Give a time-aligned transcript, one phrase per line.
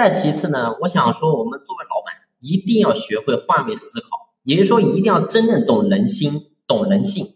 [0.00, 7.26] 再其次呢，我想说，我们作为老板，一定要学会换位思考，也就是说，一定要真正懂人心、懂人性。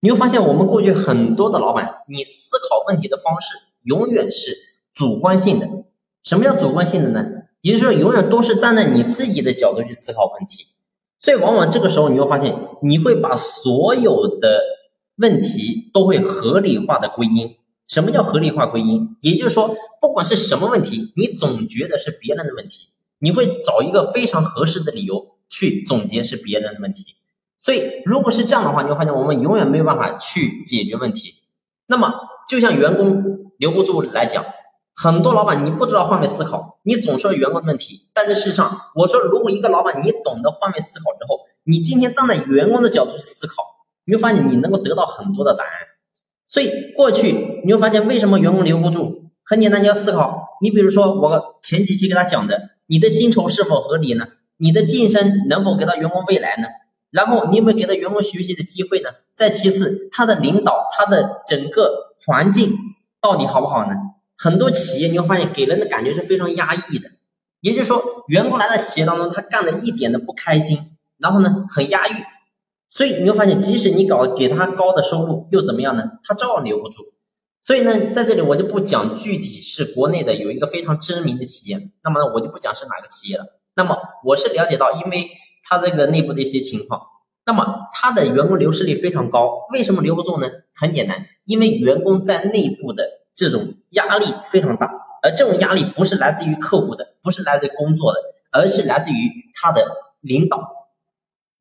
[0.00, 3.54] 你会发现，我们过去很多的老板，你思考问题的方式
[3.84, 4.54] 永远是
[4.92, 5.66] 主观性的。
[6.22, 7.24] 什么叫主观性的呢？
[7.62, 10.66] 也就是说，永远都是站在你自己的角度去思考问题。
[11.18, 14.60] 所以，往往这个时候，你会发现，你会把所有的
[15.16, 17.56] 问题都会合理化的归因。
[17.86, 19.16] 什么叫合理化归因？
[19.20, 22.88] 也就是说，不管是什么问题，你总觉得是别人的问题，
[23.18, 27.16] 你会找一个非常合适的理由去总结是别人的问题。
[27.58, 31.34] 所以，如果是这样的话，你会发现我们永远没有办法去解决问题。
[31.86, 32.12] 那么，
[32.48, 34.44] 就像员工留不住来讲，
[34.94, 43.62] 很多老板你不知道换位思考，你总说员工的问题，但是事实上，我说如果一个老板你懂得换位思考之后，你今天站在员工的角度去思考，
[44.04, 45.70] 你会发现你能够得到很多的答案。
[46.54, 49.24] 所以过去你会发现，为什么员工留不住？
[49.42, 50.50] 很简单，你要思考。
[50.62, 54.28] 你比如说，我前几期给他讲的，你的薪酬是否合理呢？
[54.56, 56.68] 你的晋升能否给到员工未来呢？
[57.10, 59.08] 然后你有没有给到员工学习的机会呢？
[59.32, 62.72] 再其次，他的领导，他的整个环境
[63.20, 63.96] 到底好不好呢？
[64.38, 67.10] 很多企业你会发现，给人的感觉是非常压抑的。
[67.62, 70.78] 也就是说，员工来到企业当中，他干的一点都不开心，
[71.18, 72.12] 然后呢，很压抑。
[72.94, 76.04] 所以你会发现，即使你搞给他高的收入，又怎么样呢？
[76.22, 77.02] 他照样留不住。
[77.60, 83.46] 所以呢，在这里我就不讲具体是国内的有一个非常知名的企业，那么呢，我就不讲是哪个企业了。
[83.74, 85.28] 那么我是了解到，因为
[85.64, 87.02] 他这个内部的一些情况，
[87.44, 89.66] 那么他的员工流失率非常高。
[89.72, 90.48] 为什么留不住呢？
[90.76, 93.02] 很简单，因为员工在内部的
[93.34, 98.20] 这种压力非常大，而这种压力不是来自于客户的，不是来自于工作的，
[98.52, 99.84] 而是来自于他的
[100.20, 100.83] 领导。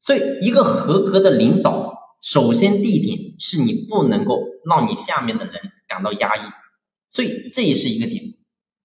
[0.05, 5.53] 所以，一个合格的领导，首先第一点是你不能够让你下面的人
[5.87, 6.41] 感到压抑，
[7.09, 8.21] 所以这也是一个点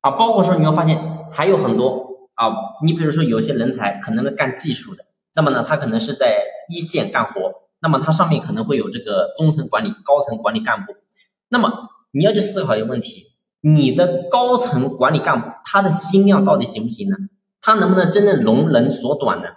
[0.01, 0.13] 啊。
[0.13, 0.97] 包括说你会发现
[1.33, 5.03] 还有很多啊，你比如说有些人才可能是干技术的，
[5.35, 10.95] 那么呢，他可能是在一线干活，那么他上面可能会有这个中层管理、高层管理干部，
[11.49, 13.25] 那么你要去思考一个问题：
[13.61, 17.17] 你的高层管理干部他的心量到底行不行呢？
[17.61, 19.49] 他能不能真正容人所短呢？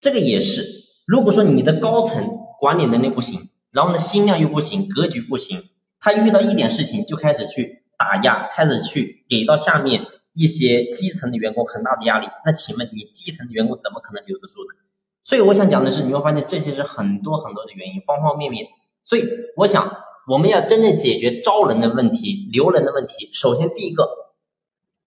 [0.00, 0.81] 这个也是。
[1.06, 2.26] 如果说你的高层
[2.60, 5.62] 管理能力不行，然后呢心量又不行，格局不行，
[6.00, 14.78] 他遇到一点事情就开始去打压，开始去给到下面一些基层的员工很大的压力，那请问你基层的员工怎么可能留得住呢？
[15.24, 18.66] 所以我想讲的是，你会发现这些是很多很多的原因，方方面面。
[19.04, 19.24] 所以
[19.56, 19.90] 我想
[20.28, 24.08] 我们要真正解决招人的问题、留人的问题，首先第一个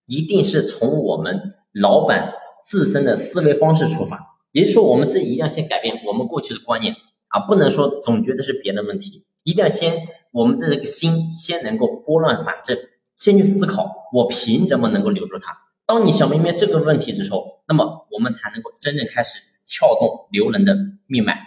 [0.05, 4.34] 一定是从我们老板自身的思维方式出发。
[4.55, 6.95] 也就是说，我们自己一定要先改变我们过去的观念
[7.27, 12.77] 啊，不能说总觉得是别人问题，一定要先我们的这个心先能够拨乱反正，
[13.17, 15.57] 先去思考我凭什么能够留住他。
[15.85, 21.41] 当你想明白这个问题之后，那么我们才能够真正开始撬动留人的命脉。